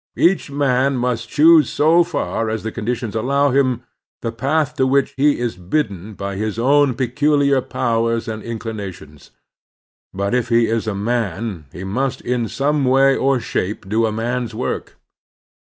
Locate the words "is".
5.37-5.57, 10.65-10.87